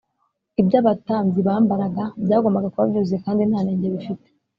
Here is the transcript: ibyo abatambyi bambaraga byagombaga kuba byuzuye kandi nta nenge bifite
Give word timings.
ibyo 0.61 0.75
abatambyi 0.81 1.39
bambaraga 1.47 2.03
byagombaga 2.25 2.71
kuba 2.71 2.89
byuzuye 2.89 3.19
kandi 3.25 3.41
nta 3.49 3.59
nenge 3.63 3.87
bifite 3.95 4.27